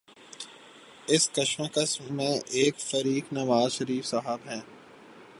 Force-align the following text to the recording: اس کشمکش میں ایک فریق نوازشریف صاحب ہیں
اس 1.07 1.29
کشمکش 1.31 2.01
میں 2.09 2.33
ایک 2.51 2.79
فریق 2.79 3.33
نوازشریف 3.33 4.05
صاحب 4.05 4.39
ہیں 4.45 4.61